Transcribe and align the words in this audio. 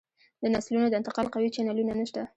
د 0.41 0.43
نسلونو 0.53 0.87
د 0.89 0.93
انتقال 0.99 1.27
قوي 1.33 1.49
چینلونه 1.55 1.93
نشته 1.99 2.21